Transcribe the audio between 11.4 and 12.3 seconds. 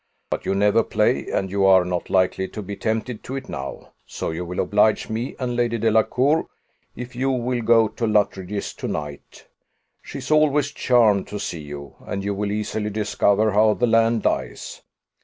you, and